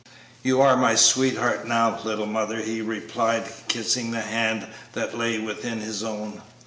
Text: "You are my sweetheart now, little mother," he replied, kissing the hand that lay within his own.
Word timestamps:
"You 0.41 0.61
are 0.61 0.75
my 0.75 0.95
sweetheart 0.95 1.67
now, 1.67 1.99
little 2.03 2.25
mother," 2.25 2.57
he 2.59 2.81
replied, 2.81 3.47
kissing 3.67 4.09
the 4.09 4.21
hand 4.21 4.65
that 4.93 5.15
lay 5.15 5.37
within 5.37 5.79
his 5.79 6.03
own. 6.03 6.41